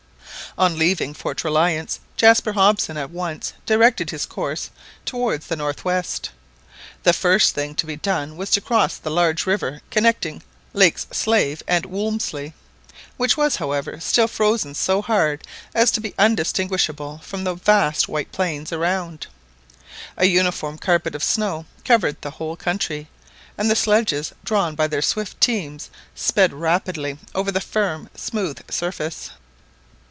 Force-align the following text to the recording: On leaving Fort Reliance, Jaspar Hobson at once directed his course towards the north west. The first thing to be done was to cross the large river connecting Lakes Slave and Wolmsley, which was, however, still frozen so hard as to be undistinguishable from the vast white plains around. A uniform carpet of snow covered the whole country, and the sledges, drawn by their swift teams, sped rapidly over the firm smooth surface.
On 0.57 0.77
leaving 0.77 1.13
Fort 1.13 1.45
Reliance, 1.45 2.01
Jaspar 2.17 2.51
Hobson 2.51 2.97
at 2.97 3.09
once 3.09 3.53
directed 3.65 4.09
his 4.09 4.25
course 4.25 4.69
towards 5.05 5.47
the 5.47 5.55
north 5.55 5.85
west. 5.85 6.29
The 7.03 7.13
first 7.13 7.55
thing 7.55 7.73
to 7.75 7.85
be 7.85 7.95
done 7.95 8.35
was 8.35 8.49
to 8.51 8.59
cross 8.59 8.97
the 8.97 9.09
large 9.09 9.45
river 9.45 9.79
connecting 9.91 10.43
Lakes 10.73 11.07
Slave 11.09 11.63
and 11.69 11.85
Wolmsley, 11.85 12.51
which 13.15 13.37
was, 13.37 13.55
however, 13.55 14.01
still 14.01 14.27
frozen 14.27 14.75
so 14.75 15.01
hard 15.01 15.41
as 15.73 15.89
to 15.91 16.01
be 16.01 16.13
undistinguishable 16.19 17.19
from 17.23 17.45
the 17.45 17.53
vast 17.55 18.09
white 18.09 18.33
plains 18.33 18.73
around. 18.73 19.27
A 20.17 20.25
uniform 20.25 20.77
carpet 20.77 21.15
of 21.15 21.23
snow 21.23 21.65
covered 21.85 22.17
the 22.21 22.31
whole 22.31 22.57
country, 22.57 23.07
and 23.57 23.71
the 23.71 23.75
sledges, 23.77 24.33
drawn 24.43 24.75
by 24.75 24.87
their 24.87 25.01
swift 25.01 25.39
teams, 25.39 25.89
sped 26.13 26.51
rapidly 26.51 27.17
over 27.33 27.53
the 27.53 27.61
firm 27.61 28.09
smooth 28.15 28.59
surface. 28.69 29.29